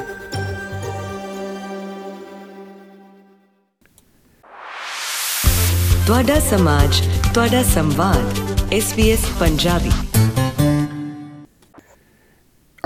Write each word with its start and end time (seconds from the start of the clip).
ਤੁਹਾਡਾ 6.07 6.39
ਸਮਾਜ, 6.39 7.09
ਤੁਹਾਡਾ 7.33 7.63
ਸੰਵਾਦ 7.63 8.33
SBS 8.73 9.39
ਪੰਜਾਬੀ। 9.39 9.91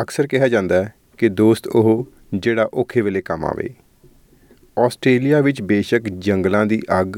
ਅਕਸਰ 0.02 0.28
ਕਿਹਾ 0.28 0.48
ਜਾਂਦਾ 0.48 0.84
ਹੈ 0.84 0.94
ਕਿ 1.18 1.30
ਦੋਸਤ 1.30 1.68
ਉਹ 1.68 2.08
ਜਿਹੜਾ 2.34 2.70
ਔਖੇ 2.74 3.02
ਵੇਲੇ 3.02 3.22
ਕੰਮ 3.22 3.46
ਆਵੇ। 3.46 3.74
ਆਸਟ੍ਰੇਲੀਆ 4.80 5.42
ਵਿੱਚ 5.42 5.62
ਬੇਸ਼ੱਕ 5.62 6.10
ਜੰਗਲਾਂ 6.10 6.66
ਦੀ 6.66 6.82
ਅੱਗ 7.02 7.18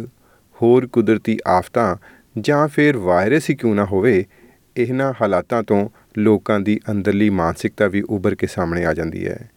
ਹੋਰ 0.61 0.87
ਕੁਦਰਤੀ 0.87 1.37
ਆਫਤਾਂ 1.47 1.95
ਜਾਂ 2.39 2.67
ਫਿਰ 2.67 2.97
ਵਾਇਰਸ 2.97 3.49
ਹੀ 3.49 3.55
ਕਿਉਂ 3.55 3.75
ਨਾ 3.75 3.85
ਹੋਵੇ, 3.85 4.25
ਇਹਨਾਂ 4.77 5.13
ਹਾਲਾਤਾਂ 5.21 5.61
ਤੋਂ 5.63 5.87
ਲੋਕਾਂ 6.17 6.59
ਦੀ 6.59 6.79
ਅੰਦਰਲੀ 6.91 7.29
ਮਾਨਸਿਕਤਾ 7.29 7.87
ਵੀ 7.87 8.01
ਉੱਭਰ 8.09 8.35
ਕੇ 8.35 8.47
ਸਾਹਮਣੇ 8.47 8.85
ਆ 8.85 8.93
ਜਾਂਦੀ 8.93 9.27
ਹੈ। 9.27 9.49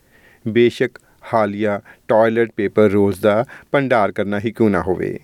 ਬੇਸ਼ੱਕ 0.44 0.98
ਹਾਲੀਆ 1.34 1.80
ਟਾਇਲਟ 2.08 2.50
ਪੇਪਰ 2.56 2.88
ਰੋਲਸ 2.90 3.20
ਦਾ 3.20 3.44
ਭੰਡਾਰ 3.72 4.12
ਕਰਨਾ 4.12 4.38
ਹੀ 4.38 4.50
ਕਿਉਂ 4.52 4.70
ਨਾ 4.70 4.82
ਹੋਵੇ। 4.82 5.18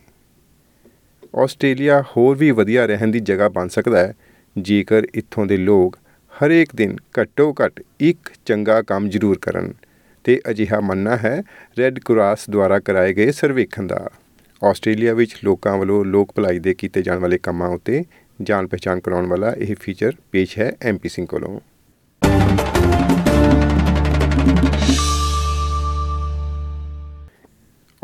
ਆਸਟ੍ਰੇਲੀਆ 1.34 2.02
ਹੋਰ 2.10 2.36
ਵੀ 2.36 2.50
ਵਧੀਆ 2.50 2.86
ਰਹਿਣ 2.86 3.10
ਦੀ 3.10 3.20
ਜਗ੍ਹਾ 3.20 3.48
ਬਣ 3.48 3.68
ਸਕਦਾ 3.68 3.98
ਹੈ, 3.98 4.14
ਜੇਕਰ 4.56 5.06
ਇੱਥੋਂ 5.14 5.46
ਦੇ 5.46 5.56
ਲੋਕ 5.56 5.98
ਹਰੇਕ 6.32 6.74
ਦਿਨ 6.74 6.96
ਘੱਟੋ 7.20 7.52
ਘੱਟ 7.54 7.82
ਇੱਕ 8.00 8.30
ਚੰਗਾ 8.46 8.80
ਕੰਮ 8.82 9.08
ਜ਼ਰੂਰ 9.08 9.38
ਕਰਨ, 9.38 9.72
ਤੇ 10.24 10.40
ਅਜਿਹਾ 10.50 10.80
ਮੰਨਣਾ 10.80 11.16
ਹੈ 11.16 11.42
ਰੈੱਡ 11.78 11.98
ਕਰਾਸ 11.98 12.48
ਦੁਆਰਾ 12.50 12.78
ਕਰਾਏ 12.78 13.12
ਗਏ 13.14 13.30
ਸਰਵੇਖਣ 13.32 13.86
ਦਾ। 13.86 14.08
ਆਸਟ੍ਰੇਲੀਆ 14.64 15.14
ਵਿੱਚ 15.14 15.36
ਲੋਕਾਂ 15.44 15.78
ਵੱਲੋਂ 15.78 16.04
ਲੋਕ 16.04 16.32
ਭਲਾਈ 16.36 16.58
ਦੇ 16.58 16.74
ਕੀਤੇ 16.74 17.02
ਜਾਣ 17.02 17.18
ਵਾਲੇ 17.18 17.38
ਕੰਮਾਂ 17.38 17.68
ਉੱਤੇ 17.68 18.04
ਜਾਣ 18.42 18.66
ਪਛਾਣ 18.66 19.00
ਕਰਾਉਣ 19.00 19.26
ਵਾਲਾ 19.26 19.52
ਇਹ 19.58 19.76
ਫੀਚਰ 19.80 20.12
ਪੇਸ਼ 20.32 20.58
ਹੈ 20.58 20.72
ਐਮਪੀ 20.82 21.08
ਸਿੰਘ 21.08 21.26
ਕੋਲੋਂ। 21.26 21.60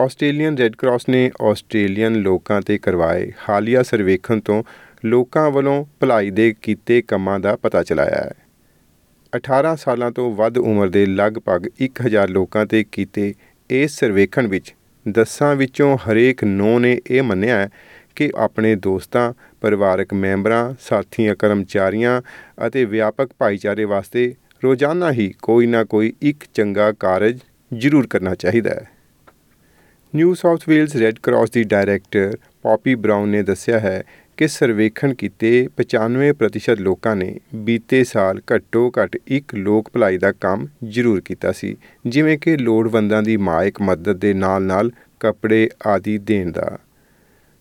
ਆਸਟ੍ਰੇਲੀਅਨ 0.01 0.59
ਰੈੱਡ 0.59 0.77
ਕਰਾਸ 0.77 1.09
ਨੇ 1.09 1.31
ਆਸਟ੍ਰੇਲੀਅਨ 1.43 2.15
ਲੋਕਾਂ 2.15 2.63
ਤੇ 2.63 2.79
ਕਰਵਾਏ 2.79 3.33
ਹਾਲੀਆ 3.49 3.83
ਸਰਵੇਖਣ 3.83 4.41
ਤੋਂ 4.41 4.63
ਲੋਕਾਂ 5.05 5.51
ਵੱਲੋਂ 5.51 5.85
ਭਲਾਈ 6.01 6.31
ਦੇ 6.31 6.55
ਕੀਤੇ 6.63 7.03
ਕੰਮਾਂ 7.03 7.41
ਦਾ 7.41 7.57
ਪਤਾ 7.57 7.83
ਚਲਾਇਆ 7.83 8.17
ਹੈ। 8.17 8.33
18 9.33 9.77
ਸਾਲਾਂ 9.77 10.11
ਤੋਂ 10.11 10.35
ਵੱਧ 10.35 10.59
ਉਮਰ 10.59 10.89
ਦੇ 10.89 11.07
ਲਗਭਗ 11.07 11.67
1000 11.81 12.29
ਲੋਕਾਂ 12.29 12.67
ਤੇ 12.67 12.85
ਕੀਤੇ 12.93 13.35
ਇਸ 13.71 13.99
ਸਰਵੇਖਣ 13.99 14.47
ਵਿੱਚ 14.47 14.75
ਦਸਾਂ 15.13 15.57
ਵਿੱਚੋਂ 15.57 15.97
ਹਰੇਕ 15.97 16.45
9 16.45 16.79
ਨੇ 16.79 17.01
ਇਹ 17.11 17.23
ਮੰਨਿਆ 17.23 17.59
ਹੈ 17.59 17.69
ਕਿ 18.17 18.31
ਆਪਣੇ 18.37 18.75
ਦੋਸਤਾਂ, 18.75 19.33
ਪਰਿਵਾਰਕ 19.61 20.15
ਮੈਂਬਰਾਂ, 20.15 20.75
ਸਾਥੀਆਂ, 20.81 21.35
ਕਰਮਚਾਰੀਆਂ 21.35 22.23
ਅਤੇ 22.67 22.85
ਵਿਆਪਕ 22.85 23.31
ਭਾਈਚਾਰੇ 23.39 23.85
ਵਾਸਤੇ 23.85 24.35
ਰੋਜ਼ਾਨਾ 24.65 25.13
ਹੀ 25.13 25.35
ਕੋਈ 25.43 25.67
ਨਾ 25.67 25.85
ਕੋਈ 25.85 26.13
ਇੱਕ 26.23 26.45
ਚੰਗਾ 26.55 26.93
ਕਾਰਜ 26.93 27.39
ਜ਼ਰੂਰ 27.75 28.07
ਕਰਨਾ 28.07 28.35
ਚਾਹੀਦਾ 28.35 28.71
ਹੈ। 28.71 28.89
New 30.15 30.35
South 30.35 30.69
Wales 30.69 30.97
Red 30.97 31.19
Cross 31.23 31.51
ਦੀ 31.51 31.65
ਡਾਇਰੈਕਟਰ 31.65 32.37
ਪੌਪੀ 32.63 32.95
ਬ੍ਰਾਊਨ 32.95 33.29
ਨੇ 33.29 33.43
ਦੱਸਿਆ 33.43 33.79
ਹੈ 33.79 34.05
ਕਿ 34.37 34.47
ਸਰਵੇਖਣ 34.49 35.13
ਕੀਤੇ 35.15 35.51
95% 35.81 36.81
ਲੋਕਾਂ 36.81 37.15
ਨੇ 37.17 37.27
ਬੀਤੇ 37.55 38.03
ਸਾਲ 38.05 38.41
ਘੱਟੋ 38.53 38.81
ਘੱਟ 38.99 39.17
ਇੱਕ 39.29 39.55
ਲੋਕ 39.55 39.91
ਭਲਾਈ 39.95 40.19
ਦਾ 40.19 40.33
ਕੰਮ 40.41 40.67
ਜ਼ਰੂਰ 40.85 41.21
ਕੀਤਾ 41.21 41.53
ਸੀ 41.53 41.77
ਜਿਵੇਂ 42.07 42.39
ਕਿ 42.39 42.57
ਲੋੜਵੰਦਾਂ 42.57 43.23
ਦੀ 43.23 43.37
ਮਾਇਕ 43.49 43.81
ਮਦਦ 43.83 44.19
ਦੇ 44.19 44.33
ਨਾਲ-ਨਾਲ 44.35 44.91
ਕੱਪੜੇ 45.21 45.69
ਆਦਿ 45.87 46.17
ਦੇਣ 46.19 46.51
ਦਾ 46.53 46.67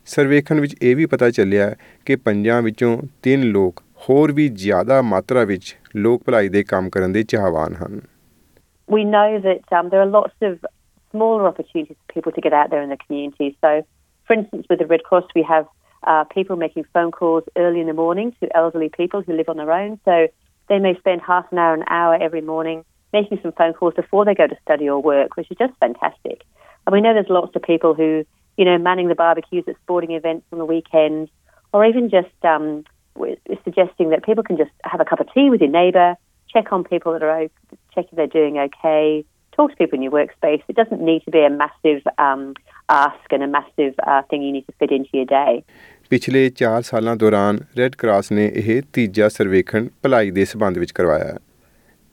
ਸਰਵੇਖਣ 0.06 0.60
ਵਿੱਚ 0.60 0.76
ਇਹ 0.82 0.96
ਵੀ 0.96 1.06
ਪਤਾ 1.06 1.30
ਚੱਲਿਆ 1.30 1.76
ਕਿ 2.06 2.16
ਪੰਜਾਂ 2.16 2.62
ਵਿੱਚੋਂ 2.62 2.98
ਤਿੰਨ 3.24 3.44
ਲੋਕ 3.50 3.84
ਹੋਰ 4.08 4.32
ਵੀ 4.32 4.48
ਜ਼ਿਆਦਾ 4.64 5.02
ਮਾਤਰਾ 5.02 5.44
ਵਿੱਚ 5.44 5.76
ਲੋਕ 5.96 6.24
ਭਲਾਈ 6.24 6.50
ਦੇ 6.50 6.64
ਕੰਮ 6.64 6.90
ਕਰਨ 6.90 7.12
ਦੇ 7.12 7.24
ਚਾਹਵਾਨ 7.24 7.76
ਹਨ 7.76 8.02
we 8.88 9.04
know 9.04 9.28
that 9.44 9.78
um, 9.78 9.90
there 9.92 10.02
are 10.02 10.10
lots 10.10 10.48
of 10.48 10.58
smaller 11.14 11.46
opportunities 11.50 11.98
for 11.98 12.14
people 12.16 12.34
to 12.34 12.42
get 12.42 12.54
out 12.54 12.72
there 12.72 12.84
in 12.84 12.90
the 12.90 12.98
community. 12.98 13.48
So, 13.62 13.72
for 14.30 14.36
instance, 14.36 14.66
with 14.70 14.80
the 14.80 14.88
Red 14.88 15.04
Cross, 15.04 15.32
we 15.36 15.44
have 15.52 15.70
uh, 16.06 16.24
people 16.26 16.56
making 16.56 16.86
phone 16.94 17.12
calls 17.12 17.44
early 17.56 17.80
in 17.80 17.88
the 17.88 17.94
morning 17.94 18.36
to 18.42 18.56
elderly 18.56 18.90
people 18.90 19.22
who 19.22 19.36
live 19.36 19.50
on 19.50 19.58
their 19.58 19.72
own. 19.72 20.00
So, 20.06 20.28
they 20.70 20.80
may 20.80 20.98
spend 20.98 21.22
half 21.22 21.52
an 21.52 21.58
hour, 21.58 21.74
an 21.74 21.84
hour 21.88 22.16
every 22.16 22.42
morning 22.42 22.86
making 23.12 23.40
some 23.42 23.52
phone 23.52 23.74
calls 23.74 23.94
before 23.94 24.26
they 24.26 24.34
go 24.34 24.48
to 24.48 24.58
study 24.64 24.90
or 24.90 25.02
work, 25.02 25.38
which 25.38 25.50
is 25.52 25.58
just 25.58 25.74
fantastic. 25.80 26.44
And 26.86 26.94
we 26.94 27.02
know 27.02 27.14
there's 27.14 27.30
lots 27.30 27.56
of 27.56 27.62
people 27.62 27.94
who, 27.94 28.26
you 28.58 28.66
know, 28.66 28.78
manning 28.78 29.08
the 29.08 29.16
barbecues 29.16 29.66
at 29.68 29.76
sporting 29.84 30.12
events 30.12 30.46
on 30.52 30.58
the 30.58 30.66
weekend, 30.66 31.30
or 31.72 31.86
even 31.86 32.10
just 32.10 32.34
um, 32.44 32.84
suggesting 33.64 34.10
that 34.10 34.24
people 34.26 34.44
can 34.44 34.58
just 34.58 34.72
have 34.84 35.00
a 35.00 35.06
cup 35.06 35.20
of 35.20 35.32
tea 35.34 35.50
with 35.50 35.62
your 35.62 35.70
neighbour, 35.70 36.16
check 36.50 36.72
on 36.72 36.84
people 36.84 37.14
that 37.14 37.24
are 37.24 37.48
check 37.94 38.06
if 38.12 38.16
they're 38.16 38.28
doing 38.28 38.58
okay, 38.58 39.26
talk 39.54 39.72
to 39.72 39.78
people 39.78 39.98
in 39.98 40.04
your 40.04 40.12
workspace. 40.12 40.62
It 40.68 40.76
doesn't 40.76 41.02
need 41.02 41.24
to 41.26 41.32
be 41.32 41.44
a 41.44 41.50
massive 41.52 42.02
um, 42.18 42.54
ask 42.90 43.32
and 43.32 43.44
a 43.44 43.48
massive 43.50 43.94
uh, 44.06 44.22
thing 44.24 44.42
you 44.42 44.52
need 44.52 44.68
to 44.68 44.76
fit 44.80 44.92
into 44.92 45.10
your 45.14 45.26
day. 45.28 45.62
ਪਿਛਲੇ 46.12 46.50
4 46.62 46.82
ਸਾਲਾਂ 46.84 47.16
ਦੌਰਾਨ 47.16 47.60
red 47.78 47.96
Cross 47.96 48.32
ਨੇ 48.32 48.46
ਇਹ 48.56 48.82
ਤੀਜਾ 48.94 49.30
ਸਰਵੇਖਣ 49.30 49.88
ਭਲਾਈ 50.04 50.32
ਦੇ 50.32 50.46
ਸਬੰਧ 50.46 50.78
ਵਿੱਚ 50.78 50.92
ਕਰਵਾਇਆ 50.92 51.26
ਹੈ 51.26 51.38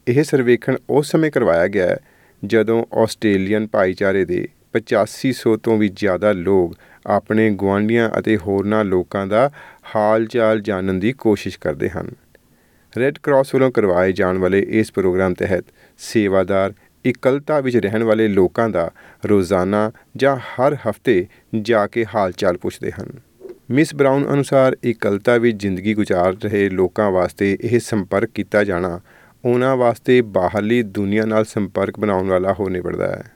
ਇਹ 0.07 0.23
ਸਰਵੇਖਣ 0.23 0.77
ਉਸ 0.89 1.11
ਸਮੇਂ 1.11 1.31
ਕਰਵਾਇਆ 1.31 1.67
ਗਿਆ 1.67 1.87
ਹੈ 1.87 1.97
ਜਦੋਂ 2.43 2.83
ਆਸਟ੍ਰੇਲੀਅਨ 3.03 3.67
ਭਾਈਚਾਰੇ 3.67 4.25
ਦੇ 4.25 4.47
8500 4.77 5.55
ਤੋਂ 5.63 5.77
ਵੀ 5.77 5.87
ਜ਼ਿਆਦਾ 5.95 6.31
ਲੋਕ 6.33 6.73
ਆਪਣੇ 7.09 7.49
ਗੁਆਂਢੀਆਂ 7.55 8.09
ਅਤੇ 8.19 8.37
ਹੋਰਨਾਂ 8.37 8.83
ਲੋਕਾਂ 8.85 9.25
ਦਾ 9.27 9.49
ਹਾਲ-ਚਾਲ 9.95 10.61
ਜਾਣਨ 10.61 10.99
ਦੀ 10.99 11.11
ਕੋਸ਼ਿਸ਼ 11.19 11.59
ਕਰਦੇ 11.59 11.89
ਹਨ 11.89 12.09
ਰੈੱਡ 12.93 13.17
ਕਰਾਸ 13.23 13.53
ਵੱਲੋਂ 13.55 13.71
ਕਰਵਾਏ 13.71 14.11
ਜਾਣ 14.11 14.37
ਵਾਲੇ 14.37 14.59
ਇਸ 14.79 14.91
ਪ੍ਰੋਗਰਾਮ 14.91 15.33
ਤਹਿਤ 15.33 15.65
ਸੇਵਾਦਾਰ 15.99 16.73
ਇਕਲਤਾ 17.05 17.59
ਵਿੱਚ 17.59 17.77
ਰਹਿਣ 17.77 18.03
ਵਾਲੇ 18.03 18.27
ਲੋਕਾਂ 18.27 18.69
ਦਾ 18.69 18.91
ਰੋਜ਼ਾਨਾ 19.25 19.91
ਜਾਂ 20.15 20.37
ਹਰ 20.37 20.73
ਹਫ਼ਤੇ 20.73 21.27
ਜਾ 21.61 21.87
ਕੇ 21.87 22.05
ਹਾਲ-ਚਾਲ 22.15 22.57
ਪੁੱਛਦੇ 22.57 22.91
ਹਨ। 22.91 23.07
ਮਿਸ 23.71 23.95
ਬ੍ਰਾਊਨ 23.95 24.33
ਅਨੁਸਾਰ 24.33 24.77
ਇਕਲਤਾ 24.83 25.37
ਵਿੱਚ 25.37 25.57
ਜ਼ਿੰਦਗੀ 25.57 25.93
ਗੁਜ਼ਾਰ 25.93 26.33
ਰਹੇ 26.43 26.69
ਲੋਕਾਂ 26.69 27.11
ਵਾਸਤੇ 27.11 27.57
ਇਹ 27.61 27.79
ਸੰਪਰਕ 27.79 28.29
ਕੀਤਾ 28.29 28.63
ਜਾਣਾ 28.63 28.99
ਉਹਨਾਂ 29.45 29.77
ਵਾਸਤੇ 29.77 30.21
ਬਾਹਰਲੀ 30.21 30.83
ਦੁਨੀਆ 30.83 31.25
ਨਾਲ 31.25 31.45
ਸੰਪਰਕ 31.45 31.99
ਬਣਾਉਣ 31.99 32.27
ਵਾਲਾ 32.27 32.53
ਹੋ 32.53 32.69
ਨਿਬੜਦਾ 32.69 33.07
ਹੈ। 33.07 33.31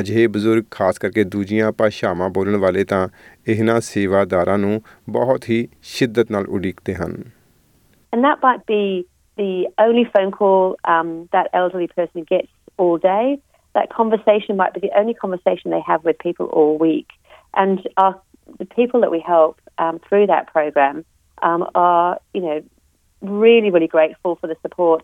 ਅਜਿਹੇ 0.00 0.26
ਬਜ਼ੁਰਗ 0.26 0.64
ਖਾਸ 0.70 0.98
ਕਰਕੇ 0.98 1.24
ਦੂਜੀਆਂ 1.24 1.72
ਭਾਸ਼ਾਵਾਂ 1.72 2.28
ਬੋਲਣ 2.28 2.56
ਵਾਲੇ 2.56 2.84
ਤਾਂ 2.84 3.08
ਇਹਨਾਂ 3.48 3.80
ਸੇਵਾਦਾਰਾਂ 3.80 4.58
ਨੂੰ 4.58 4.82
ਬਹੁਤ 5.08 5.50
ਹੀ 5.50 5.68
ਸ਼ਿੱਦਤ 5.82 6.30
ਨਾਲ 6.30 6.46
ਉਡੀਕਦੇ 6.46 6.94
ਹਨ। 6.94 7.14
And 8.14 8.22
that 8.22 8.36
might 8.36 8.62
be 8.62 9.02
the 9.36 9.66
only 9.78 10.04
phone 10.04 10.30
call 10.30 10.76
um, 10.84 11.28
that 11.32 11.48
elderly 11.52 11.86
person 11.88 12.24
gets 12.24 12.48
all 12.76 12.98
day. 12.98 13.38
That 13.74 13.90
conversation 13.90 14.56
might 14.56 14.74
be 14.74 14.80
the 14.80 14.90
only 14.98 15.14
conversation 15.14 15.70
they 15.70 15.82
have 15.86 16.04
with 16.04 16.18
people 16.18 16.46
all 16.46 16.76
week. 16.78 17.08
And 17.54 17.80
our, 17.96 18.20
the 18.58 18.64
people 18.64 19.00
that 19.00 19.10
we 19.10 19.20
help 19.20 19.60
um, 19.78 20.00
through 20.08 20.26
that 20.26 20.48
program 20.48 21.04
um, 21.42 21.68
are, 21.74 22.18
you 22.34 22.40
know, 22.40 22.62
really, 23.22 23.70
really 23.70 23.86
grateful 23.86 24.36
for 24.40 24.46
the 24.46 24.56
support. 24.62 25.02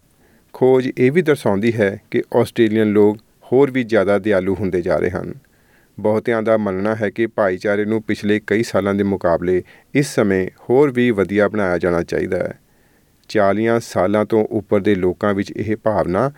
ਖੋਜ 0.55 0.87
ਇਹ 0.99 1.13
ਵੀ 1.13 1.23
ਦਰਸਾਉਂਦੀ 1.23 1.73
ਹੈ 1.81 1.89
ਕਿ 2.11 2.23
Australian 2.37 2.93
ਲੋਕ 2.93 3.17
ਹੋਰ 3.53 3.71
ਵੀ 3.71 3.83
ਜ਼ਿਆਦਾ 3.85 4.19
ਦਿਆਲੂ 4.19 4.55
ਹੁੰਦੇ 4.55 4.81
ਜਾ 4.83 4.97
ਰਹੇ 4.97 5.11
ਹਨ 5.11 5.35
ਬਹੁਤਿਆਂ 6.01 6.43
ਦਾ 6.43 6.57
ਮੰਨਣਾ 6.57 6.95
ਹੈ 6.95 7.11
ਕਿ 7.11 7.27
ਭਾਈਚਾਰੇ 7.27 7.85
ਨੂੰ 7.85 8.03
ਪਿਛਲੇ 8.03 8.41
ਕਈ 8.47 8.63
ਸਾਲਾਂ 8.63 8.95
ਦੇ 8.95 9.05
ਮੁਕਾਬਲੇ 9.05 9.63
ਇਸ 9.95 10.15
ਸਮੇਂ 10.15 10.47
ਹੋਰ 10.71 10.91
ਵੀ 10.91 11.11
ਵਧੀਆ 11.11 11.49
ਬਣਾਇਆ 11.49 11.79
ਜਾਣਾ 11.79 12.03
ਚਾਹੀਦਾ 12.03 12.39
ਹੈ 12.39 12.59
40 13.30 13.80
ਸਾਲਾਂ 13.80 14.26
ਤੋਂ 14.26 14.44
ਉੱਪਰ 14.52 14.80
ਦੇ 14.80 14.96
ਲੋਕਾਂ 14.96 15.34
ਵਿੱਚ 15.34 15.52
ਇਹ 15.52 15.76
ਭਾਵਨਾ 15.84 16.32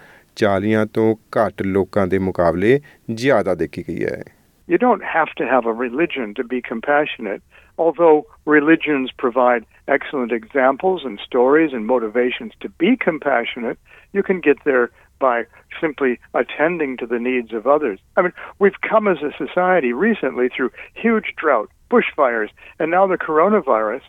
40 0.44 0.86
ਤੋਂ 0.94 1.16
ਘੱਟ 1.38 1.62
ਲੋਕਾਂ 1.62 2.08
ਦੇ 2.08 2.20
ਮੁਕਾਬਲੇ 2.20 2.80
ਜ਼ਿਆਦਾ 3.14 3.56
ਦੇਖੀ 3.56 3.84
ਗਈ 3.90 4.04
ਹੈ 4.06 4.24
You 4.72 4.78
don't 4.78 5.04
have 5.04 5.31
to 5.40 5.46
have 5.46 5.66
a 5.70 5.74
religion 5.78 6.30
to 6.36 6.44
be 6.52 6.59
compassionate, 6.68 7.42
although 7.78 8.19
religions 8.51 9.10
provide 9.24 9.66
excellent 9.95 10.31
examples 10.31 11.04
and 11.10 11.19
stories 11.24 11.74
and 11.74 11.86
motivations 11.86 12.54
to 12.66 12.69
be 12.84 12.92
compassionate. 13.06 13.78
You 14.13 14.24
can 14.30 14.40
get 14.40 14.63
there 14.69 14.86
by 15.19 15.36
simply 15.81 16.19
attending 16.34 16.95
to 16.98 17.06
the 17.06 17.19
needs 17.19 17.54
of 17.54 17.68
others. 17.68 18.00
I 18.16 18.22
mean, 18.22 18.34
we've 18.60 18.80
come 18.90 19.07
as 19.07 19.22
a 19.22 19.34
society 19.38 19.92
recently 19.92 20.50
through 20.56 20.72
huge 20.94 21.34
drought, 21.36 21.69
bushfires, 21.90 22.50
and 22.80 22.90
now 22.92 23.06
the 23.07 23.18
coronavirus. 23.18 24.01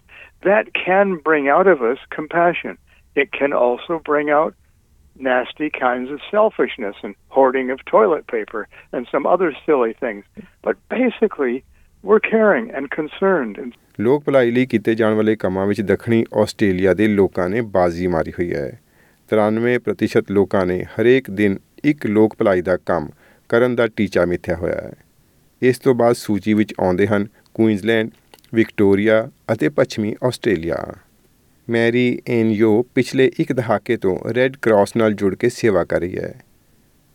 That 0.43 0.73
can 0.75 1.17
bring 1.17 1.47
out 1.49 1.67
of 1.67 1.81
us 1.81 1.97
compassion. 2.09 2.77
It 3.15 3.31
can 3.31 3.53
also 3.53 3.99
bring 4.05 4.29
out 4.29 4.53
nasty 5.15 5.69
kinds 5.69 6.11
of 6.11 6.19
selfishness 6.31 6.95
and 7.03 7.15
hoarding 7.29 7.71
of 7.71 7.83
toilet 7.85 8.25
paper 8.27 8.67
and 8.93 9.07
some 9.11 9.25
other 9.25 9.53
silly 9.65 9.93
things. 9.93 10.23
But 10.63 10.77
basically, 10.89 11.63
we're 12.03 12.21
caring 12.21 12.71
and 12.71 12.89
concerned. 12.89 13.57
And 13.57 13.73
ਲੋਕ 13.99 14.23
ਭਲਾਈ 14.23 14.51
ਲਈ 14.51 14.65
ਕੀਤੇ 14.65 14.93
ਜਾਣ 14.95 15.13
ਵਾਲੇ 15.13 15.35
ਕੰਮਾਂ 15.35 15.65
ਵਿੱਚ 15.67 15.81
ਦੱਖਣੀ 15.81 16.23
Australia 16.41 16.93
ਦੇ 16.93 17.07
ਲੋਕਾਂ 17.07 17.49
ਨੇ 17.49 17.61
ਬਾਜ਼ੀ 17.73 18.07
ਮਾਰੀ 18.07 18.31
ਹੋਈ 18.31 18.53
ਹੈ 18.53 18.69
93% 19.29 20.31
ਲੋਕਾਂ 20.31 20.65
ਨੇ 20.65 20.83
ਹਰੇਕ 20.93 21.29
ਦਿਨ 21.31 21.57
ਇੱਕ 21.85 22.05
ਲੋਕ 22.07 22.35
ਭਲਾਈ 22.39 22.61
ਦਾ 22.61 22.77
ਕੰਮ 22.85 23.09
ਕਰਨ 23.49 23.75
ਦਾ 23.75 23.87
ਟੀਚਾ 23.97 24.25
ਮਿੱਥਿਆ 24.25 24.55
ਹੋਇਆ 24.55 24.81
ਹੈ 24.83 24.93
ਇਸ 25.61 25.79
ਤੋਂ 25.79 25.93
ਬਾਅਦ 25.95 26.15
ਸੂਚੀ 26.15 26.53
ਵਿੱਚ 26.53 26.73
ਆਉਂਦੇ 26.79 27.07
ਹਨ 27.07 27.27
ਕੁਈਨਜ਼ਲੈਂਡ 27.53 28.09
ਵਿਕਟੋਰੀਆ 28.53 29.29
ਅਤੇ 29.53 29.69
ਪੱਛਮੀ 29.69 30.15
ਆਸਟ੍ਰੇਲੀਆ। 30.23 30.93
ਮੈਰੀ 31.69 32.21
ਐਨ 32.27 32.51
ਯੋ 32.51 32.85
ਪਿਛਲੇ 32.95 33.31
ਇੱਕ 33.39 33.53
ਦਹਾਕੇ 33.53 33.97
ਤੋਂ 33.97 34.33
ਰੈੱਡ 34.33 34.55
ਕਰਾਸ 34.61 34.95
ਨਾਲ 34.95 35.13
ਜੁੜ 35.13 35.35
ਕੇ 35.35 35.49
ਸੇਵਾ 35.49 35.83
ਕਰ 35.83 35.99
ਰਹੀ 35.99 36.17
ਹੈ। 36.17 36.41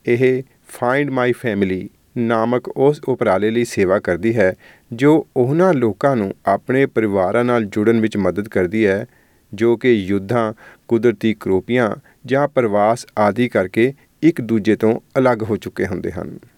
ਇਹ 0.06 0.42
ਫਾਈਂਡ 0.68 1.10
ਮਾਈ 1.10 1.32
ਫੈਮਿਲੀ 1.32 1.90
ਨਾਮਕ 2.16 2.68
ਉਸ 2.68 3.00
ਉਪਰਾਲੇ 3.08 3.50
ਲਈ 3.50 3.64
ਸੇਵਾ 3.64 3.98
ਕਰਦੀ 3.98 4.36
ਹੈ, 4.36 4.54
ਜੋ 4.92 5.26
ਉਹਨਾਂ 5.36 5.74
ਲੋਕਾਂ 5.74 6.16
ਨੂੰ 6.16 6.34
ਆਪਣੇ 6.46 6.86
ਪਰਿਵਾਰਾਂ 6.86 7.44
ਨਾਲ 7.44 7.64
ਜੁੜਨ 7.64 8.00
ਵਿੱਚ 8.00 8.16
ਮਦਦ 8.16 8.48
ਕਰਦੀ 8.48 8.86
ਹੈ, 8.86 9.06
ਜੋ 9.54 9.76
ਕਿ 9.76 9.92
ਯੁੱਧਾਂ, 9.92 10.52
ਕੁਦਰਤੀ 10.88 11.36
ਕਰੋਪੀਆਂ 11.40 11.90
ਜਾਂ 12.26 12.48
ਪ੍ਰਵਾਸ 12.48 13.06
ਆਦਿ 13.18 13.48
ਕਰਕੇ 13.48 13.94
ਇੱਕ 14.22 14.40
ਦੂਜੇ 14.40 14.76
ਤੋਂ 14.76 15.00
ਅਲੱਗ 15.18 15.42
ਹੋ 15.42 15.56
ਚੁੱਕੇ 15.56 15.86
ਹੁੰਦੇ 15.86 16.12
ਹਨ। 16.12 16.28
If 16.28 16.53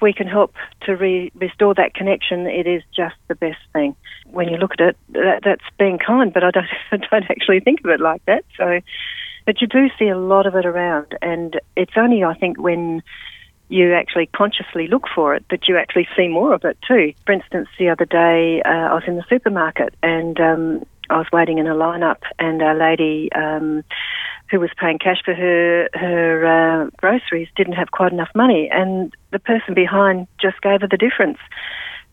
we 0.00 0.12
can 0.12 0.26
help 0.26 0.54
to 0.82 0.96
re- 0.96 1.32
restore 1.34 1.74
that 1.74 1.94
connection, 1.94 2.46
it 2.46 2.66
is 2.66 2.82
just 2.94 3.16
the 3.28 3.34
best 3.34 3.60
thing. 3.72 3.94
When 4.26 4.48
you 4.48 4.56
look 4.56 4.72
at 4.72 4.80
it, 4.80 4.96
that, 5.10 5.40
that's 5.44 5.64
being 5.78 5.98
kind, 5.98 6.32
but 6.32 6.44
I 6.44 6.50
don't, 6.50 6.66
I 6.92 6.96
don't 6.96 7.30
actually 7.30 7.60
think 7.60 7.80
of 7.84 7.90
it 7.90 8.00
like 8.00 8.24
that. 8.26 8.44
So, 8.56 8.80
but 9.46 9.60
you 9.60 9.66
do 9.66 9.88
see 9.98 10.08
a 10.08 10.18
lot 10.18 10.46
of 10.46 10.54
it 10.54 10.66
around, 10.66 11.16
and 11.22 11.58
it's 11.76 11.94
only 11.96 12.24
I 12.24 12.34
think 12.34 12.58
when 12.58 13.02
you 13.68 13.94
actually 13.94 14.26
consciously 14.26 14.86
look 14.88 15.04
for 15.14 15.34
it 15.34 15.44
that 15.50 15.68
you 15.68 15.76
actually 15.76 16.08
see 16.16 16.28
more 16.28 16.54
of 16.54 16.64
it 16.64 16.78
too. 16.86 17.12
For 17.26 17.32
instance, 17.32 17.68
the 17.78 17.90
other 17.90 18.06
day 18.06 18.62
uh, 18.64 18.68
I 18.68 18.94
was 18.94 19.04
in 19.06 19.16
the 19.16 19.24
supermarket 19.28 19.94
and 20.02 20.40
um, 20.40 20.86
I 21.09 21.17
was 21.17 21.27
waiting 21.31 21.57
in 21.57 21.67
a 21.67 21.75
lineup, 21.75 22.21
and 22.39 22.61
a 22.61 22.73
lady. 22.73 23.29
Um, 23.33 23.83
who 24.53 24.59
was 24.59 24.69
paying 24.79 24.99
cash 24.99 25.21
for 25.25 25.33
her 25.33 25.89
her 25.95 26.45
uh, 26.55 26.89
groceries 26.97 27.47
didn't 27.55 27.73
have 27.73 27.89
quite 27.91 28.11
enough 28.11 28.29
money, 28.35 28.69
and 28.71 29.11
the 29.31 29.39
person 29.39 29.73
behind 29.73 30.27
just 30.39 30.61
gave 30.61 30.81
her 30.81 30.87
the 30.87 30.97
difference. 30.97 31.39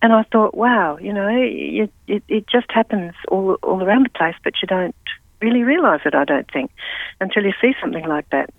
And 0.03 0.15
I 0.15 0.23
thought, 0.33 0.57
wow, 0.57 0.97
you 0.99 1.13
know, 1.13 1.29
it, 1.29 1.91
it, 2.07 2.23
it 2.29 2.47
just 2.47 2.71
happens 2.71 3.13
all 3.29 3.59
all 3.63 3.83
around 3.83 4.07
the 4.07 4.15
place, 4.21 4.39
but 4.43 4.55
you 4.63 4.69
don't 4.69 4.95
really 5.43 5.65
realise 5.65 6.01
it. 6.07 6.15
I 6.15 6.25
don't 6.25 6.51
think 6.51 6.71
until 7.21 7.45
you 7.45 7.53
see 7.61 7.75
something 7.83 8.09
like 8.15 8.29
that. 8.31 8.51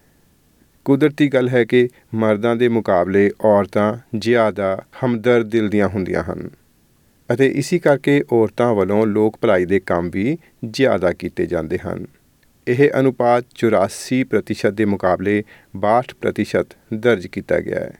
ਕੁਦਰਤੀ 0.85 1.27
ਗੱਲ 1.33 1.49
ਹੈ 1.49 1.63
ਕਿ 1.63 1.89
ਮਰਦਾਂ 2.21 2.55
ਦੇ 2.55 2.67
ਮੁਕਾਬਲੇ 2.67 3.29
ਔਰਤਾਂ 3.45 4.17
ਜ਼ਿਆਦਾ 4.17 4.69
ਹਮਦਰਦ 5.05 5.49
ਦਿਲ 5.49 5.67
ਦੀਆਂ 5.69 5.87
ਹੁੰਦੀਆਂ 5.87 6.23
ਹਨ 6.23 6.49
ਅਤੇ 7.32 7.46
ਇਸੇ 7.46 7.78
ਕਰਕੇ 7.78 8.22
ਔਰਤਾਂ 8.32 8.74
ਵੱਲੋਂ 8.74 9.06
ਲੋਕ 9.06 9.38
ਭਲਾਈ 9.40 9.64
ਦੇ 9.64 9.80
ਕੰਮ 9.80 10.10
ਵੀ 10.10 10.38
ਜ਼ਿਆਦਾ 10.70 11.12
ਕੀਤੇ 11.12 11.46
ਜਾਂਦੇ 11.46 11.78
ਹਨ। 11.78 12.06
ਇਹ 12.68 12.90
ਅਨੁਪਾਤ 13.00 13.44
84% 13.64 14.70
ਦੇ 14.70 14.84
ਮੁਕਾਬਲੇ 14.84 15.44
62% 15.74 16.76
ਦਰਜ 16.94 17.26
ਕੀਤਾ 17.26 17.60
ਗਿਆ 17.60 17.80
ਹੈ। 17.80 17.92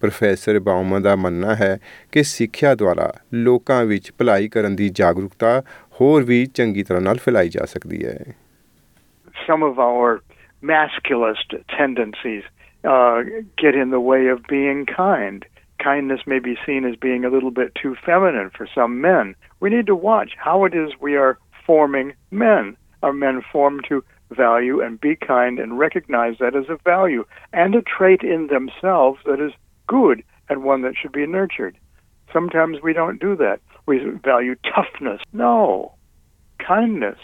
ਪ੍ਰੋਫੈਸਰ 0.00 0.58
ਬਾਉਮਾ 0.58 0.98
ਦਾ 0.98 1.16
ਮੰਨਣਾ 1.16 1.54
ਹੈ 1.54 1.78
ਕਿ 2.12 2.22
ਸਿੱਖਿਆ 2.22 2.74
ਦੁਆਰਾ 2.74 3.14
ਲੋਕਾਂ 3.34 3.84
ਵਿੱਚ 3.84 4.12
ਭਲਾਈ 4.18 4.48
ਕਰਨ 4.48 4.76
ਦੀ 4.76 4.88
ਜਾਗਰੂਕਤਾ 4.88 5.62
ਹੋਰ 6.00 6.22
ਵੀ 6.22 6.46
ਚੰਗੀ 6.46 6.82
ਤਰ੍ਹਾਂ 6.82 7.02
ਨਾਲ 7.02 7.16
ਫੈਲਾਈ 7.16 7.48
ਜਾ 7.48 7.64
ਸਕਦੀ 7.64 8.04
ਹੈ। 8.04 8.20
Some 9.28 9.62
of 9.64 9.74
our 9.74 10.18
masculist 10.64 11.58
tendencies 11.58 12.42
uh, 12.84 13.28
get 13.36 13.76
in 13.76 13.88
the 13.88 14.00
way 14.00 14.34
of 14.34 14.38
being 14.38 14.84
kind. 14.84 15.53
Kindness 15.78 16.20
may 16.26 16.38
be 16.38 16.56
seen 16.64 16.84
as 16.84 16.96
being 16.96 17.24
a 17.24 17.30
little 17.30 17.50
bit 17.50 17.74
too 17.74 17.96
feminine 18.04 18.50
for 18.56 18.66
some 18.74 19.00
men. 19.00 19.34
We 19.60 19.70
need 19.70 19.86
to 19.86 19.96
watch 19.96 20.32
how 20.36 20.64
it 20.64 20.74
is 20.74 20.92
we 21.00 21.16
are 21.16 21.38
forming 21.66 22.14
men. 22.30 22.76
Are 23.02 23.12
men 23.12 23.42
formed 23.52 23.84
to 23.88 24.04
value 24.30 24.80
and 24.80 25.00
be 25.00 25.14
kind 25.16 25.58
and 25.58 25.78
recognize 25.78 26.36
that 26.40 26.56
as 26.56 26.68
a 26.68 26.78
value 26.84 27.24
and 27.52 27.74
a 27.74 27.82
trait 27.82 28.22
in 28.22 28.46
themselves 28.46 29.20
that 29.26 29.40
is 29.40 29.52
good 29.86 30.22
and 30.48 30.64
one 30.64 30.82
that 30.82 30.94
should 30.96 31.12
be 31.12 31.26
nurtured? 31.26 31.76
Sometimes 32.32 32.78
we 32.82 32.92
don't 32.92 33.20
do 33.20 33.36
that. 33.36 33.60
We 33.86 34.00
value 34.24 34.56
toughness. 34.74 35.20
No. 35.32 35.94
Kindness 36.58 37.18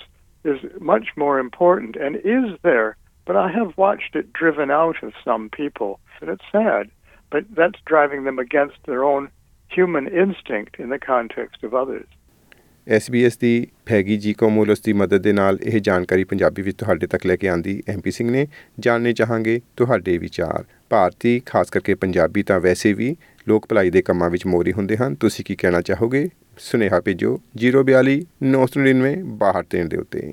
is 0.45 0.59
much 0.81 1.09
more 1.17 1.39
important 1.39 1.97
and 1.97 2.17
is 2.17 2.59
there 2.63 2.97
but 3.31 3.37
I 3.37 3.53
have 3.53 3.79
watched 3.79 4.17
it 4.17 4.33
driven 4.33 4.73
out 4.73 5.05
of 5.05 5.13
some 5.25 5.51
people, 5.51 6.01
and 6.21 6.29
it's 6.31 6.43
sad. 6.51 6.91
But 7.35 7.43
that's 7.43 7.79
driving 7.93 8.23
them 8.29 8.39
against 8.39 8.79
their 8.89 9.03
own 9.03 9.27
human 9.79 10.09
instinct 10.25 10.85
in 10.85 10.89
the 10.91 10.99
context 10.99 11.69
of 11.69 11.71
others. 11.85 12.07
SBS 12.97 13.31
ਦੀ 13.41 13.67
ਫੈਗੀ 13.87 14.17
ਜੀ 14.17 14.33
ਕੋਮੋਲਸ 14.33 14.81
ਦੀ 14.81 14.93
ਮਦਦ 14.93 15.23
ਦੇ 15.23 15.33
ਨਾਲ 15.33 15.59
ਇਹ 15.63 15.81
ਜਾਣਕਾਰੀ 15.81 16.25
ਪੰਜਾਬੀ 16.25 16.63
ਵਿੱਚ 16.63 16.79
ਤੁਹਾਡੇ 16.79 17.07
ਤੱਕ 17.07 17.27
ਲੈ 17.27 17.37
ਕੇ 17.37 17.49
ਆਂਦੀ 17.49 17.83
ਐਮਪੀ 17.89 18.11
ਸਿੰਘ 18.11 18.31
ਨੇ। 18.31 18.47
ਜਾਣਨੇ 18.79 19.13
ਚਾਹਾਂਗੇ 19.13 19.61
ਤੁਹਾਡੇ 19.77 20.19
ਵਿਚਾਰ। 20.19 20.65
ਭਾਰਤੀ, 20.91 21.43
ਖਾਸ 21.47 21.71
ਕਰਕੇ 21.71 21.95
ਪੰਜਾਬੀ 21.95 22.43
ਤਾਂ 22.43 22.61
ਵੈਸੇ 22.61 22.93
ਵੀ 22.93 23.17
ਲੋਕ 23.49 23.67
ਭਲਾਈ 23.69 23.91
ਦੇ 23.91 24.03
ਕੰਮਾਂ 24.03 24.31
ਵਿੱਚ 24.31 24.47
ਮੋਰੀ 24.47 24.73
ਹੁੰਦੇ 24.73 24.97
ਹਨ। 24.97 25.15
ਤੁਸੀਂ 25.15 25.45
ਕੀ 25.45 25.57
ਕਹਿਣਾ 25.57 25.81
ਚਾਹੋਗੇ? 25.81 26.29
ਸੁਨੇਹਾ 26.59 27.01
ਭੇਜੋ 27.01 27.41
042 27.57 28.21
999 28.43 29.23
62 29.25 29.89
ਦੇ 29.89 29.97
ਉੱਤੇ। 29.97 30.33